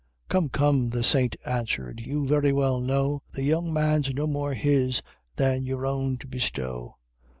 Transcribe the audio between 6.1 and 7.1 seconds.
to bestow.